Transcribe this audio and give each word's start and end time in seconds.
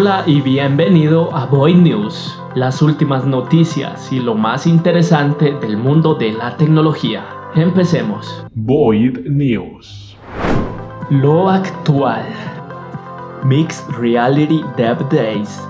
Hola 0.00 0.22
y 0.26 0.40
bienvenido 0.40 1.34
a 1.34 1.46
Void 1.46 1.74
News, 1.74 2.40
las 2.54 2.82
últimas 2.82 3.26
noticias 3.26 4.12
y 4.12 4.20
lo 4.20 4.36
más 4.36 4.64
interesante 4.64 5.56
del 5.60 5.76
mundo 5.76 6.14
de 6.14 6.30
la 6.30 6.56
tecnología. 6.56 7.26
Empecemos. 7.56 8.46
Void 8.54 9.26
News. 9.26 10.16
Lo 11.10 11.50
actual. 11.50 12.22
Mixed 13.42 13.88
Reality 13.98 14.62
Dev 14.76 14.98
Days. 15.08 15.60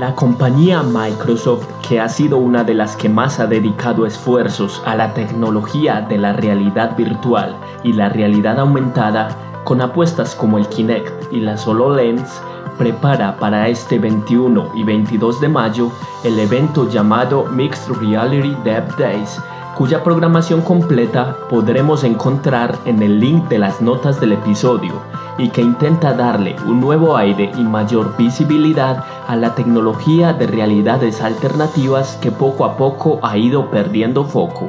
La 0.00 0.12
compañía 0.16 0.82
Microsoft, 0.82 1.68
que 1.88 2.00
ha 2.00 2.08
sido 2.08 2.38
una 2.38 2.64
de 2.64 2.74
las 2.74 2.96
que 2.96 3.08
más 3.08 3.38
ha 3.38 3.46
dedicado 3.46 4.04
esfuerzos 4.04 4.82
a 4.84 4.96
la 4.96 5.14
tecnología 5.14 6.00
de 6.00 6.18
la 6.18 6.32
realidad 6.32 6.96
virtual 6.96 7.54
y 7.84 7.92
la 7.92 8.08
realidad 8.08 8.58
aumentada, 8.58 9.28
con 9.62 9.80
apuestas 9.80 10.34
como 10.34 10.58
el 10.58 10.66
Kinect 10.66 11.32
y 11.32 11.38
la 11.38 11.54
HoloLens, 11.54 12.42
prepara 12.78 13.36
para 13.36 13.68
este 13.68 13.98
21 13.98 14.72
y 14.74 14.84
22 14.84 15.40
de 15.40 15.48
mayo 15.48 15.90
el 16.24 16.38
evento 16.38 16.88
llamado 16.88 17.46
Mixed 17.46 17.92
Reality 17.94 18.56
Dev 18.64 18.96
Days, 18.96 19.40
cuya 19.76 20.02
programación 20.02 20.62
completa 20.62 21.36
podremos 21.50 22.04
encontrar 22.04 22.74
en 22.84 23.02
el 23.02 23.20
link 23.20 23.48
de 23.48 23.58
las 23.58 23.80
notas 23.80 24.20
del 24.20 24.32
episodio 24.32 24.92
y 25.38 25.50
que 25.50 25.60
intenta 25.60 26.14
darle 26.14 26.56
un 26.66 26.80
nuevo 26.80 27.16
aire 27.16 27.50
y 27.56 27.62
mayor 27.62 28.16
visibilidad 28.16 29.04
a 29.28 29.36
la 29.36 29.54
tecnología 29.54 30.32
de 30.32 30.46
realidades 30.46 31.20
alternativas 31.20 32.18
que 32.22 32.30
poco 32.30 32.64
a 32.64 32.76
poco 32.76 33.20
ha 33.22 33.36
ido 33.36 33.70
perdiendo 33.70 34.24
foco. 34.24 34.68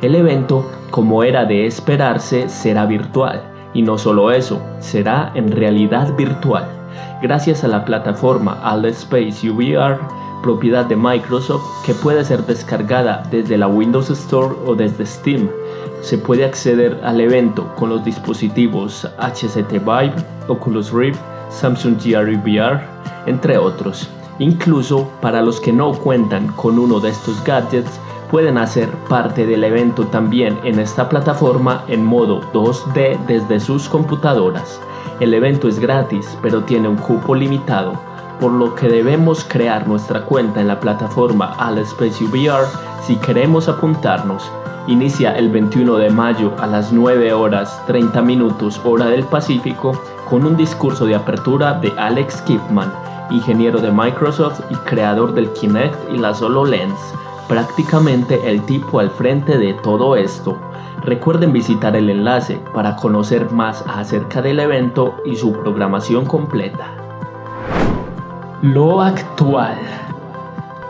El 0.00 0.14
evento, 0.14 0.64
como 0.90 1.22
era 1.22 1.44
de 1.44 1.66
esperarse, 1.66 2.48
será 2.48 2.86
virtual 2.86 3.42
y 3.74 3.82
no 3.82 3.98
solo 3.98 4.30
eso, 4.30 4.60
será 4.78 5.32
en 5.34 5.52
realidad 5.52 6.16
virtual 6.16 6.85
gracias 7.22 7.64
a 7.64 7.68
la 7.68 7.84
plataforma 7.84 8.60
Space 8.84 9.50
UVR, 9.50 9.98
propiedad 10.42 10.84
de 10.84 10.96
Microsoft, 10.96 11.64
que 11.84 11.94
puede 11.94 12.24
ser 12.24 12.44
descargada 12.46 13.22
desde 13.30 13.58
la 13.58 13.66
Windows 13.66 14.10
Store 14.10 14.54
o 14.66 14.74
desde 14.74 15.06
Steam. 15.06 15.48
Se 16.02 16.18
puede 16.18 16.44
acceder 16.44 17.00
al 17.02 17.20
evento 17.20 17.66
con 17.76 17.88
los 17.88 18.04
dispositivos 18.04 19.08
HCT 19.18 19.72
Vive, 19.72 20.14
Oculus 20.48 20.92
Rift, 20.92 21.20
Samsung 21.50 22.00
Gear 22.00 22.26
VR, 22.26 22.80
entre 23.26 23.58
otros. 23.58 24.08
Incluso 24.38 25.08
para 25.20 25.42
los 25.42 25.60
que 25.60 25.72
no 25.72 25.92
cuentan 25.92 26.48
con 26.48 26.78
uno 26.78 27.00
de 27.00 27.08
estos 27.08 27.42
gadgets, 27.44 27.98
pueden 28.30 28.58
hacer 28.58 28.88
parte 29.08 29.46
del 29.46 29.64
evento 29.64 30.06
también 30.06 30.58
en 30.64 30.78
esta 30.78 31.08
plataforma 31.08 31.84
en 31.88 32.04
modo 32.04 32.40
2D 32.52 33.18
desde 33.26 33.60
sus 33.60 33.88
computadoras. 33.88 34.80
El 35.18 35.32
evento 35.32 35.66
es 35.66 35.78
gratis, 35.78 36.36
pero 36.42 36.62
tiene 36.64 36.88
un 36.88 36.96
cupo 36.96 37.34
limitado, 37.34 37.94
por 38.38 38.52
lo 38.52 38.74
que 38.74 38.86
debemos 38.86 39.44
crear 39.48 39.88
nuestra 39.88 40.22
cuenta 40.22 40.60
en 40.60 40.68
la 40.68 40.78
plataforma 40.78 41.54
Alspace 41.58 42.22
VR 42.24 42.66
si 43.02 43.16
queremos 43.16 43.66
apuntarnos. 43.66 44.50
Inicia 44.88 45.34
el 45.36 45.48
21 45.50 45.96
de 45.96 46.10
mayo 46.10 46.52
a 46.58 46.66
las 46.66 46.92
9 46.92 47.32
horas 47.32 47.82
30 47.86 48.20
minutos 48.20 48.78
hora 48.84 49.06
del 49.06 49.24
Pacífico 49.24 49.98
con 50.28 50.44
un 50.44 50.54
discurso 50.54 51.06
de 51.06 51.14
apertura 51.14 51.72
de 51.80 51.92
Alex 51.96 52.42
Kipman, 52.42 52.92
ingeniero 53.30 53.80
de 53.80 53.90
Microsoft 53.90 54.60
y 54.70 54.74
creador 54.88 55.32
del 55.32 55.50
Kinect 55.54 56.12
y 56.12 56.18
la 56.18 56.32
HoloLens, 56.32 56.98
prácticamente 57.48 58.38
el 58.48 58.60
tipo 58.66 59.00
al 59.00 59.10
frente 59.10 59.56
de 59.56 59.72
todo 59.74 60.14
esto. 60.14 60.58
Recuerden 61.02 61.52
visitar 61.52 61.94
el 61.94 62.10
enlace 62.10 62.60
para 62.74 62.96
conocer 62.96 63.50
más 63.50 63.84
acerca 63.86 64.42
del 64.42 64.58
evento 64.60 65.16
y 65.24 65.36
su 65.36 65.52
programación 65.52 66.24
completa. 66.24 66.86
Lo 68.62 69.02
actual. 69.02 69.76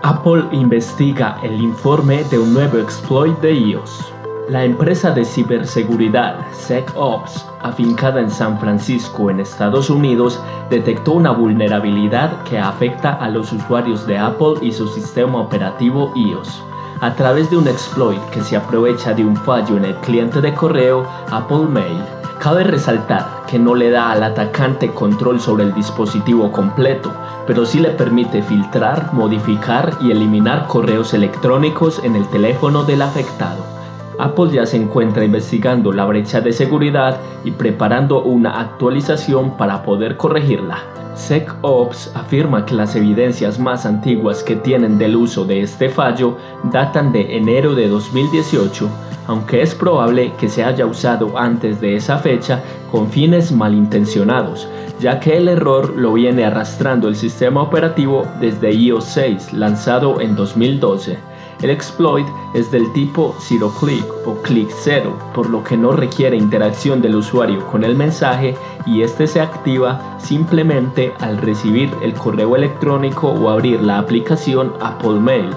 Apple 0.03 0.45
investiga 0.53 1.39
el 1.43 1.61
informe 1.61 2.23
de 2.25 2.39
un 2.39 2.55
nuevo 2.55 2.79
exploit 2.79 3.37
de 3.41 3.53
iOS. 3.53 4.13
La 4.49 4.65
empresa 4.65 5.11
de 5.11 5.25
ciberseguridad 5.25 6.37
SecOps, 6.53 7.45
afincada 7.63 8.21
en 8.21 8.31
San 8.31 8.61
Francisco, 8.61 9.29
en 9.29 9.41
Estados 9.41 9.91
Unidos, 9.91 10.41
detectó 10.71 11.15
una 11.15 11.33
vulnerabilidad 11.33 12.43
que 12.45 12.57
afecta 12.57 13.15
a 13.15 13.29
los 13.29 13.53
usuarios 13.53 14.07
de 14.07 14.17
Apple 14.17 14.55
y 14.63 14.71
su 14.71 14.87
sistema 14.87 15.41
operativo 15.41 16.13
iOS 16.15 16.63
a 17.01 17.15
través 17.15 17.51
de 17.51 17.57
un 17.57 17.69
exploit 17.69 18.23
que 18.31 18.43
se 18.43 18.57
aprovecha 18.57 19.13
de 19.15 19.25
un 19.25 19.37
fallo 19.37 19.77
en 19.77 19.85
el 19.85 19.95
cliente 19.97 20.41
de 20.41 20.55
correo 20.55 21.07
Apple 21.31 21.67
Mail. 21.69 22.03
Cabe 22.39 22.65
resaltar 22.65 23.45
que 23.47 23.59
no 23.59 23.75
le 23.75 23.91
da 23.91 24.11
al 24.11 24.23
atacante 24.23 24.93
control 24.93 25.41
sobre 25.41 25.65
el 25.65 25.75
dispositivo 25.75 26.53
completo, 26.53 27.13
pero 27.47 27.65
sí 27.65 27.81
le 27.81 27.91
permite 27.91 28.43
filtrar, 28.43 29.13
modificar 29.13 29.97
y 30.01 30.11
eliminar 30.11 30.67
correos 30.67 31.15
electrónicos 31.15 32.01
en 32.05 32.17
el 32.17 32.29
teléfono 32.29 32.85
del 32.85 33.03
afectado. 33.03 33.76
Apple 34.19 34.51
ya 34.51 34.65
se 34.65 34.77
encuentra 34.77 35.25
investigando 35.25 35.93
la 35.93 36.07
brecha 36.07 36.41
de 36.41 36.53
seguridad 36.53 37.19
y 37.45 37.51
preparando 37.51 38.23
una 38.23 38.61
actualización 38.61 39.57
para 39.57 39.83
poder 39.83 40.17
corregirla. 40.17 40.79
SecOps 41.15 42.13
afirma 42.15 42.65
que 42.67 42.75
las 42.75 42.95
evidencias 42.95 43.59
más 43.59 43.87
antiguas 43.87 44.43
que 44.43 44.57
tienen 44.57 44.99
del 44.99 45.17
uso 45.17 45.45
de 45.45 45.63
este 45.63 45.89
fallo 45.89 46.37
datan 46.65 47.13
de 47.13 47.37
enero 47.37 47.75
de 47.75 47.89
2018, 47.89 48.89
aunque 49.27 49.63
es 49.63 49.75
probable 49.75 50.33
que 50.39 50.49
se 50.49 50.63
haya 50.63 50.87
usado 50.87 51.37
antes 51.39 51.81
de 51.81 51.97
esa 51.97 52.19
fecha 52.19 52.63
con 52.91 53.11
fines 53.11 53.51
malintencionados, 53.51 54.69
ya 55.01 55.19
que 55.21 55.37
el 55.37 55.49
error 55.49 55.95
lo 55.97 56.13
viene 56.13 56.45
arrastrando 56.45 57.09
el 57.09 57.17
sistema 57.17 57.63
operativo 57.63 58.27
desde 58.41 58.73
iOS 58.73 59.05
6 59.05 59.53
lanzado 59.55 60.21
en 60.21 60.37
2012. 60.37 61.19
El 61.63 61.71
exploit 61.71 62.27
es 62.53 62.71
del 62.71 62.93
tipo 62.93 63.35
zero 63.39 63.73
click 63.81 64.05
o 64.27 64.35
click 64.43 64.71
cero, 64.71 65.17
por 65.35 65.49
lo 65.49 65.65
que 65.65 65.77
no 65.77 65.93
requiere 65.93 66.37
interacción 66.37 67.01
del 67.01 67.17
usuario 67.17 67.67
con 67.67 67.83
el 67.83 67.97
mensaje 67.97 68.55
y 68.85 69.03
este 69.03 69.27
se 69.27 69.41
activa 69.41 70.19
simplemente 70.19 71.15
al 71.21 71.39
recibir 71.39 71.91
el 72.03 72.13
correo 72.13 72.57
electrónico 72.57 73.29
o 73.29 73.49
abrir 73.49 73.81
la 73.81 73.99
aplicación 73.99 74.75
Apple 74.81 75.19
Mail. 75.19 75.51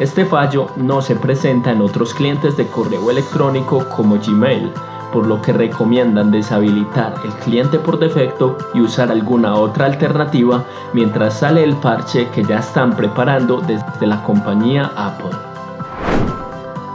Este 0.00 0.24
fallo 0.24 0.68
no 0.76 1.02
se 1.02 1.16
presenta 1.16 1.70
en 1.70 1.82
otros 1.82 2.14
clientes 2.14 2.56
de 2.56 2.66
correo 2.66 3.10
electrónico 3.10 3.86
como 3.90 4.16
Gmail, 4.16 4.72
por 5.12 5.26
lo 5.26 5.40
que 5.42 5.52
recomiendan 5.52 6.30
deshabilitar 6.30 7.14
el 7.24 7.30
cliente 7.44 7.78
por 7.78 7.98
defecto 7.98 8.56
y 8.74 8.80
usar 8.80 9.10
alguna 9.10 9.54
otra 9.54 9.86
alternativa 9.86 10.64
mientras 10.92 11.38
sale 11.38 11.62
el 11.62 11.76
parche 11.76 12.28
que 12.30 12.42
ya 12.44 12.58
están 12.58 12.96
preparando 12.96 13.60
desde 13.60 14.06
la 14.06 14.22
compañía 14.24 14.90
Apple. 14.96 15.36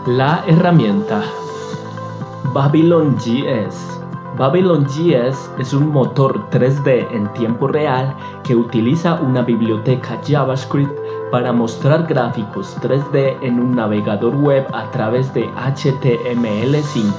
La 0.08 0.44
herramienta 0.48 1.22
Babylon 2.54 3.16
GS 3.18 3.98
Babylon 4.38 4.86
GS 4.86 5.50
es 5.58 5.74
un 5.74 5.92
motor 5.92 6.48
3D 6.52 7.08
en 7.12 7.32
tiempo 7.34 7.68
real 7.68 8.16
que 8.44 8.56
utiliza 8.56 9.16
una 9.16 9.42
biblioteca 9.42 10.22
JavaScript 10.24 11.07
para 11.32 11.52
mostrar 11.52 12.08
gráficos 12.08 12.78
3D 12.82 13.38
en 13.42 13.60
un 13.60 13.76
navegador 13.76 14.36
web 14.36 14.66
a 14.74 14.90
través 14.92 15.34
de 15.34 15.50
HTML5. 15.50 17.14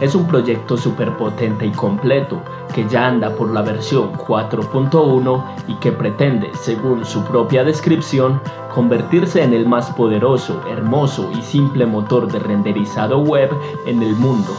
Es 0.00 0.14
un 0.14 0.26
proyecto 0.26 0.76
potente 1.16 1.66
y 1.66 1.70
completo 1.70 2.40
que 2.74 2.88
ya 2.88 3.06
anda 3.06 3.30
por 3.30 3.52
la 3.52 3.62
versión 3.62 4.12
4.1 4.14 5.44
y 5.68 5.74
que 5.76 5.92
pretende, 5.92 6.50
según 6.54 7.04
su 7.04 7.22
propia 7.24 7.62
descripción, 7.62 8.40
convertirse 8.74 9.42
en 9.44 9.52
el 9.52 9.66
más 9.66 9.90
poderoso, 9.92 10.60
hermoso 10.68 11.30
y 11.38 11.42
simple 11.42 11.86
motor 11.86 12.26
de 12.32 12.40
renderizado 12.40 13.18
web 13.18 13.50
en 13.86 14.02
el 14.02 14.14
mundo. 14.16 14.52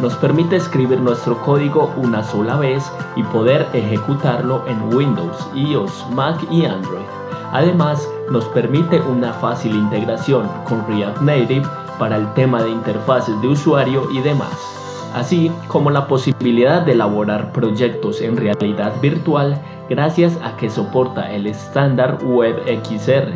Nos 0.00 0.14
permite 0.16 0.56
escribir 0.56 1.00
nuestro 1.00 1.40
código 1.42 1.92
una 1.96 2.22
sola 2.22 2.56
vez 2.56 2.90
y 3.16 3.22
poder 3.24 3.66
ejecutarlo 3.72 4.62
en 4.66 4.94
Windows, 4.94 5.48
iOS, 5.54 6.06
Mac 6.14 6.38
y 6.50 6.64
Android. 6.64 7.04
Además, 7.52 8.08
nos 8.30 8.44
permite 8.46 9.00
una 9.00 9.32
fácil 9.34 9.74
integración 9.74 10.48
con 10.68 10.86
React 10.86 11.20
Native 11.20 11.66
para 11.98 12.16
el 12.16 12.32
tema 12.34 12.62
de 12.62 12.70
interfaces 12.70 13.40
de 13.40 13.48
usuario 13.48 14.10
y 14.10 14.20
demás 14.20 14.76
así 15.16 15.50
como 15.66 15.90
la 15.90 16.06
posibilidad 16.06 16.82
de 16.82 16.92
elaborar 16.92 17.50
proyectos 17.52 18.20
en 18.20 18.36
realidad 18.36 18.92
virtual 19.00 19.58
gracias 19.88 20.38
a 20.44 20.56
que 20.56 20.68
soporta 20.68 21.32
el 21.32 21.46
estándar 21.46 22.18
WebXR. 22.22 23.32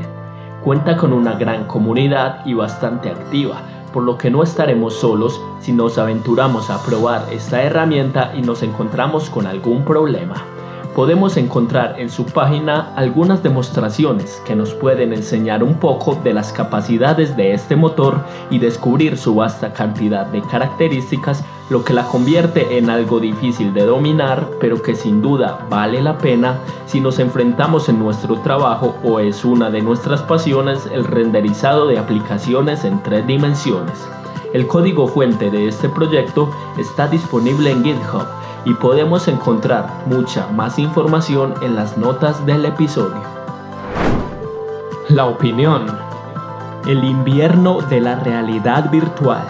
Cuenta 0.62 0.98
con 0.98 1.14
una 1.14 1.32
gran 1.36 1.64
comunidad 1.64 2.44
y 2.44 2.52
bastante 2.52 3.08
activa, 3.08 3.62
por 3.94 4.02
lo 4.02 4.18
que 4.18 4.30
no 4.30 4.42
estaremos 4.42 4.94
solos 4.94 5.40
si 5.60 5.72
nos 5.72 5.96
aventuramos 5.96 6.68
a 6.68 6.82
probar 6.84 7.24
esta 7.32 7.62
herramienta 7.62 8.32
y 8.36 8.42
nos 8.42 8.62
encontramos 8.62 9.30
con 9.30 9.46
algún 9.46 9.82
problema. 9.84 10.34
Podemos 10.94 11.36
encontrar 11.36 11.96
en 11.98 12.10
su 12.10 12.26
página 12.26 12.92
algunas 12.96 13.42
demostraciones 13.42 14.42
que 14.44 14.56
nos 14.56 14.74
pueden 14.74 15.12
enseñar 15.12 15.62
un 15.62 15.74
poco 15.74 16.16
de 16.16 16.34
las 16.34 16.52
capacidades 16.52 17.36
de 17.36 17.54
este 17.54 17.76
motor 17.76 18.24
y 18.50 18.58
descubrir 18.58 19.16
su 19.16 19.34
vasta 19.34 19.72
cantidad 19.72 20.26
de 20.26 20.42
características, 20.42 21.44
lo 21.70 21.84
que 21.84 21.94
la 21.94 22.04
convierte 22.04 22.78
en 22.78 22.90
algo 22.90 23.20
difícil 23.20 23.72
de 23.72 23.86
dominar, 23.86 24.48
pero 24.60 24.82
que 24.82 24.96
sin 24.96 25.22
duda 25.22 25.66
vale 25.70 26.02
la 26.02 26.18
pena 26.18 26.58
si 26.86 27.00
nos 27.00 27.18
enfrentamos 27.18 27.88
en 27.88 27.98
nuestro 27.98 28.40
trabajo 28.40 28.96
o 29.04 29.20
es 29.20 29.44
una 29.44 29.70
de 29.70 29.82
nuestras 29.82 30.22
pasiones 30.22 30.88
el 30.92 31.04
renderizado 31.04 31.86
de 31.86 31.98
aplicaciones 31.98 32.84
en 32.84 33.00
tres 33.02 33.26
dimensiones. 33.26 34.08
El 34.52 34.66
código 34.66 35.06
fuente 35.06 35.48
de 35.48 35.68
este 35.68 35.88
proyecto 35.88 36.50
está 36.76 37.06
disponible 37.06 37.70
en 37.70 37.84
GitHub 37.84 38.39
y 38.64 38.74
podemos 38.74 39.28
encontrar 39.28 39.88
mucha 40.06 40.46
más 40.48 40.78
información 40.78 41.54
en 41.62 41.76
las 41.76 41.96
notas 41.96 42.44
del 42.46 42.64
episodio. 42.64 43.20
La 45.08 45.26
opinión. 45.26 45.86
El 46.86 47.04
invierno 47.04 47.80
de 47.82 48.00
la 48.00 48.16
realidad 48.20 48.90
virtual. 48.90 49.44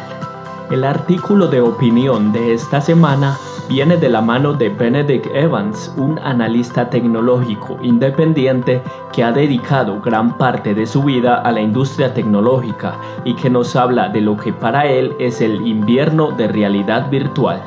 El 0.70 0.84
artículo 0.84 1.48
de 1.48 1.60
opinión 1.60 2.32
de 2.32 2.54
esta 2.54 2.80
semana 2.80 3.36
viene 3.68 3.96
de 3.96 4.08
la 4.08 4.20
mano 4.20 4.52
de 4.52 4.68
Benedict 4.68 5.26
Evans, 5.34 5.92
un 5.96 6.18
analista 6.18 6.90
tecnológico 6.90 7.78
independiente 7.82 8.82
que 9.12 9.22
ha 9.22 9.32
dedicado 9.32 10.00
gran 10.00 10.36
parte 10.38 10.74
de 10.74 10.86
su 10.86 11.02
vida 11.02 11.36
a 11.36 11.52
la 11.52 11.60
industria 11.60 12.14
tecnológica 12.14 12.96
y 13.24 13.34
que 13.34 13.50
nos 13.50 13.76
habla 13.76 14.08
de 14.08 14.20
lo 14.20 14.36
que 14.36 14.52
para 14.52 14.86
él 14.86 15.14
es 15.18 15.40
el 15.40 15.66
invierno 15.66 16.32
de 16.32 16.48
realidad 16.48 17.10
virtual 17.10 17.62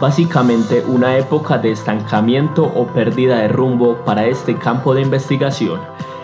básicamente 0.00 0.84
una 0.86 1.16
época 1.16 1.58
de 1.58 1.72
estancamiento 1.72 2.64
o 2.74 2.86
pérdida 2.86 3.38
de 3.38 3.48
rumbo 3.48 3.96
para 4.04 4.26
este 4.26 4.56
campo 4.56 4.94
de 4.94 5.02
investigación. 5.02 5.80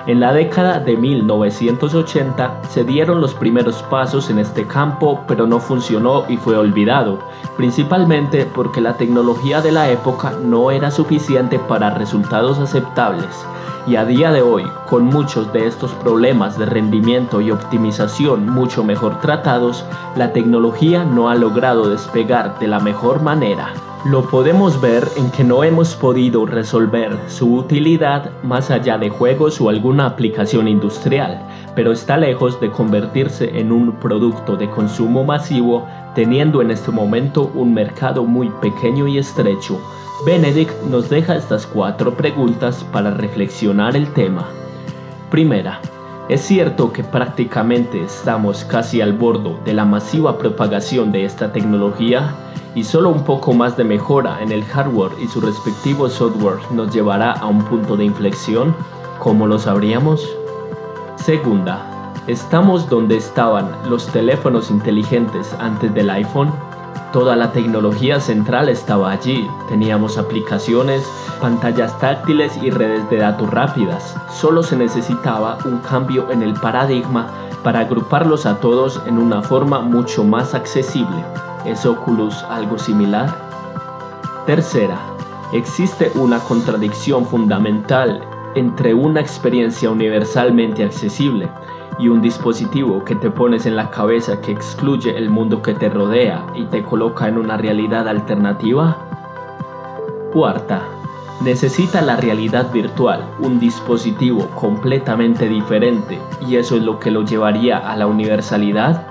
En 0.06 0.20
la 0.20 0.34
década 0.34 0.80
de 0.80 0.98
1980 0.98 2.60
se 2.68 2.84
dieron 2.84 3.22
los 3.22 3.32
primeros 3.32 3.82
pasos 3.84 4.28
en 4.28 4.38
este 4.38 4.66
campo, 4.66 5.24
pero 5.26 5.46
no 5.46 5.60
funcionó 5.60 6.24
y 6.28 6.36
fue 6.36 6.58
olvidado, 6.58 7.20
principalmente 7.56 8.44
porque 8.44 8.82
la 8.82 8.98
tecnología 8.98 9.62
de 9.62 9.72
la 9.72 9.90
época 9.90 10.32
no 10.42 10.70
era 10.70 10.90
suficiente 10.90 11.58
para 11.58 11.90
resultados 11.90 12.58
aceptables 12.58 13.46
y 13.86 13.96
a 13.96 14.04
día 14.04 14.32
de 14.32 14.42
hoy, 14.42 14.64
con 14.88 15.04
muchos 15.04 15.52
de 15.52 15.66
estos 15.66 15.92
problemas 15.92 16.58
de 16.58 16.66
rendimiento 16.66 17.40
y 17.40 17.50
optimización 17.50 18.48
mucho 18.48 18.82
mejor 18.82 19.20
tratados, 19.20 19.84
la 20.16 20.32
tecnología 20.32 21.04
no 21.04 21.28
ha 21.28 21.34
logrado 21.34 21.88
despegar 21.88 22.58
de 22.58 22.68
la 22.68 22.80
mejor 22.80 23.22
manera. 23.22 23.72
Lo 24.04 24.28
podemos 24.28 24.80
ver 24.82 25.08
en 25.16 25.30
que 25.30 25.44
no 25.44 25.64
hemos 25.64 25.94
podido 25.94 26.44
resolver 26.44 27.18
su 27.26 27.54
utilidad 27.54 28.30
más 28.42 28.70
allá 28.70 28.98
de 28.98 29.08
juegos 29.08 29.60
o 29.62 29.70
alguna 29.70 30.04
aplicación 30.04 30.68
industrial, 30.68 31.40
pero 31.74 31.90
está 31.90 32.18
lejos 32.18 32.60
de 32.60 32.70
convertirse 32.70 33.58
en 33.58 33.72
un 33.72 33.92
producto 33.92 34.56
de 34.56 34.68
consumo 34.68 35.24
masivo, 35.24 35.86
teniendo 36.14 36.60
en 36.60 36.70
este 36.70 36.90
momento 36.90 37.50
un 37.54 37.72
mercado 37.72 38.24
muy 38.24 38.50
pequeño 38.60 39.06
y 39.06 39.16
estrecho. 39.16 39.80
Benedict 40.24 40.72
nos 40.84 41.10
deja 41.10 41.36
estas 41.36 41.66
cuatro 41.66 42.14
preguntas 42.14 42.82
para 42.92 43.10
reflexionar 43.10 43.94
el 43.94 44.10
tema. 44.14 44.46
Primera, 45.30 45.80
es 46.30 46.40
cierto 46.40 46.94
que 46.94 47.04
prácticamente 47.04 48.02
estamos 48.02 48.64
casi 48.64 49.02
al 49.02 49.12
borde 49.12 49.54
de 49.66 49.74
la 49.74 49.84
masiva 49.84 50.38
propagación 50.38 51.12
de 51.12 51.26
esta 51.26 51.52
tecnología 51.52 52.34
y 52.74 52.84
solo 52.84 53.10
un 53.10 53.22
poco 53.24 53.52
más 53.52 53.76
de 53.76 53.84
mejora 53.84 54.42
en 54.42 54.50
el 54.50 54.64
hardware 54.64 55.12
y 55.22 55.28
su 55.28 55.42
respectivo 55.42 56.08
software 56.08 56.58
nos 56.70 56.94
llevará 56.94 57.32
a 57.32 57.44
un 57.44 57.62
punto 57.62 57.94
de 57.94 58.06
inflexión, 58.06 58.74
¿cómo 59.18 59.46
lo 59.46 59.58
sabríamos? 59.58 60.26
Segunda, 61.16 62.12
¿estamos 62.28 62.88
donde 62.88 63.18
estaban 63.18 63.70
los 63.90 64.06
teléfonos 64.06 64.70
inteligentes 64.70 65.54
antes 65.60 65.92
del 65.92 66.08
iPhone? 66.08 66.50
Toda 67.14 67.36
la 67.36 67.52
tecnología 67.52 68.18
central 68.18 68.68
estaba 68.68 69.12
allí. 69.12 69.48
Teníamos 69.68 70.18
aplicaciones, 70.18 71.08
pantallas 71.40 71.96
táctiles 72.00 72.56
y 72.60 72.70
redes 72.70 73.08
de 73.08 73.18
datos 73.18 73.48
rápidas. 73.50 74.16
Solo 74.32 74.64
se 74.64 74.74
necesitaba 74.74 75.58
un 75.64 75.78
cambio 75.78 76.28
en 76.32 76.42
el 76.42 76.54
paradigma 76.54 77.28
para 77.62 77.78
agruparlos 77.78 78.46
a 78.46 78.58
todos 78.58 79.00
en 79.06 79.18
una 79.18 79.42
forma 79.42 79.78
mucho 79.78 80.24
más 80.24 80.54
accesible. 80.54 81.24
¿Es 81.64 81.86
Oculus 81.86 82.42
algo 82.50 82.76
similar? 82.78 83.32
Tercera, 84.44 84.98
existe 85.52 86.10
una 86.16 86.40
contradicción 86.40 87.24
fundamental 87.26 88.22
entre 88.56 88.92
una 88.92 89.20
experiencia 89.20 89.88
universalmente 89.88 90.82
accesible 90.82 91.48
y 91.98 92.08
un 92.08 92.20
dispositivo 92.20 93.04
que 93.04 93.14
te 93.14 93.30
pones 93.30 93.66
en 93.66 93.76
la 93.76 93.90
cabeza 93.90 94.40
que 94.40 94.52
excluye 94.52 95.16
el 95.16 95.30
mundo 95.30 95.62
que 95.62 95.74
te 95.74 95.88
rodea 95.88 96.44
y 96.54 96.64
te 96.64 96.82
coloca 96.82 97.28
en 97.28 97.38
una 97.38 97.56
realidad 97.56 98.08
alternativa? 98.08 98.96
Cuarta, 100.32 100.82
necesita 101.40 102.02
la 102.02 102.16
realidad 102.16 102.72
virtual 102.72 103.24
un 103.38 103.60
dispositivo 103.60 104.46
completamente 104.54 105.48
diferente 105.48 106.18
y 106.46 106.56
eso 106.56 106.76
es 106.76 106.82
lo 106.82 106.98
que 106.98 107.10
lo 107.10 107.22
llevaría 107.22 107.78
a 107.78 107.96
la 107.96 108.06
universalidad? 108.06 109.06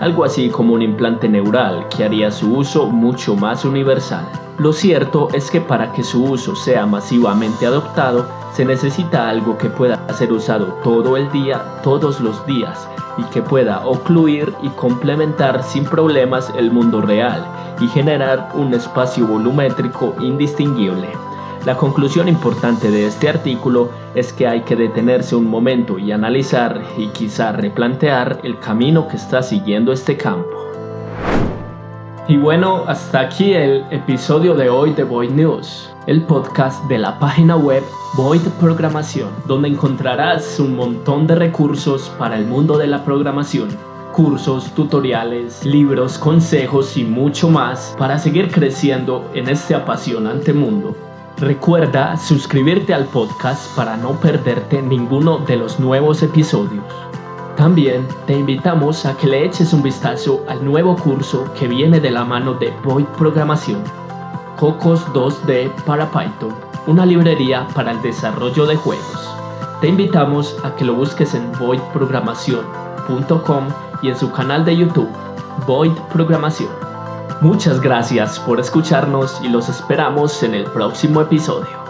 Algo 0.00 0.24
así 0.24 0.48
como 0.48 0.74
un 0.74 0.82
implante 0.82 1.28
neural 1.28 1.86
que 1.88 2.04
haría 2.04 2.30
su 2.30 2.54
uso 2.54 2.86
mucho 2.86 3.34
más 3.34 3.64
universal. 3.64 4.28
Lo 4.58 4.72
cierto 4.72 5.28
es 5.32 5.50
que 5.50 5.60
para 5.60 5.92
que 5.92 6.02
su 6.04 6.24
uso 6.24 6.54
sea 6.54 6.86
masivamente 6.86 7.66
adoptado, 7.66 8.26
se 8.54 8.64
necesita 8.64 9.28
algo 9.28 9.56
que 9.58 9.70
pueda 9.70 9.98
ser 10.14 10.32
usado 10.32 10.66
todo 10.82 11.16
el 11.16 11.30
día, 11.32 11.62
todos 11.82 12.20
los 12.20 12.44
días, 12.46 12.88
y 13.18 13.22
que 13.24 13.42
pueda 13.42 13.86
ocluir 13.86 14.54
y 14.62 14.68
complementar 14.70 15.62
sin 15.62 15.84
problemas 15.84 16.52
el 16.56 16.70
mundo 16.70 17.00
real 17.00 17.44
y 17.80 17.88
generar 17.88 18.50
un 18.54 18.74
espacio 18.74 19.26
volumétrico 19.26 20.14
indistinguible. 20.20 21.08
La 21.64 21.76
conclusión 21.76 22.28
importante 22.28 22.90
de 22.90 23.06
este 23.06 23.28
artículo 23.28 23.90
es 24.14 24.32
que 24.32 24.46
hay 24.46 24.62
que 24.62 24.76
detenerse 24.76 25.34
un 25.36 25.46
momento 25.46 25.98
y 25.98 26.12
analizar 26.12 26.80
y 26.96 27.08
quizá 27.08 27.52
replantear 27.52 28.40
el 28.44 28.58
camino 28.58 29.08
que 29.08 29.16
está 29.16 29.42
siguiendo 29.42 29.92
este 29.92 30.16
campo. 30.16 30.67
Y 32.30 32.36
bueno, 32.36 32.84
hasta 32.86 33.20
aquí 33.20 33.54
el 33.54 33.86
episodio 33.90 34.54
de 34.54 34.68
hoy 34.68 34.92
de 34.92 35.02
Void 35.02 35.30
News, 35.30 35.88
el 36.06 36.20
podcast 36.24 36.84
de 36.84 36.98
la 36.98 37.18
página 37.18 37.56
web 37.56 37.82
Void 38.18 38.42
Programación, 38.60 39.30
donde 39.46 39.68
encontrarás 39.68 40.60
un 40.60 40.76
montón 40.76 41.26
de 41.26 41.36
recursos 41.36 42.12
para 42.18 42.36
el 42.36 42.44
mundo 42.44 42.76
de 42.76 42.86
la 42.86 43.02
programación. 43.02 43.70
Cursos, 44.12 44.74
tutoriales, 44.74 45.64
libros, 45.64 46.18
consejos 46.18 46.98
y 46.98 47.04
mucho 47.04 47.48
más 47.48 47.96
para 47.98 48.18
seguir 48.18 48.50
creciendo 48.50 49.24
en 49.32 49.48
este 49.48 49.74
apasionante 49.74 50.52
mundo. 50.52 50.94
Recuerda 51.38 52.18
suscribirte 52.18 52.92
al 52.92 53.06
podcast 53.06 53.74
para 53.74 53.96
no 53.96 54.20
perderte 54.20 54.82
ninguno 54.82 55.38
de 55.38 55.56
los 55.56 55.80
nuevos 55.80 56.22
episodios. 56.22 56.84
También 57.58 58.06
te 58.28 58.38
invitamos 58.38 59.04
a 59.04 59.16
que 59.16 59.26
le 59.26 59.44
eches 59.44 59.72
un 59.72 59.82
vistazo 59.82 60.44
al 60.46 60.64
nuevo 60.64 60.94
curso 60.94 61.52
que 61.58 61.66
viene 61.66 61.98
de 61.98 62.12
la 62.12 62.24
mano 62.24 62.54
de 62.54 62.72
Void 62.84 63.06
Programación, 63.18 63.82
Cocos 64.56 65.04
2D 65.08 65.68
para 65.84 66.08
Python, 66.08 66.54
una 66.86 67.04
librería 67.04 67.66
para 67.74 67.90
el 67.90 68.00
desarrollo 68.00 68.64
de 68.64 68.76
juegos. 68.76 69.34
Te 69.80 69.88
invitamos 69.88 70.56
a 70.62 70.76
que 70.76 70.84
lo 70.84 70.94
busques 70.94 71.34
en 71.34 71.50
voidprogramación.com 71.58 73.64
y 74.02 74.10
en 74.10 74.16
su 74.16 74.30
canal 74.30 74.64
de 74.64 74.76
YouTube, 74.76 75.10
Void 75.66 75.94
Programación. 76.12 76.70
Muchas 77.40 77.80
gracias 77.80 78.38
por 78.38 78.60
escucharnos 78.60 79.40
y 79.42 79.48
los 79.48 79.68
esperamos 79.68 80.44
en 80.44 80.54
el 80.54 80.62
próximo 80.62 81.22
episodio. 81.22 81.87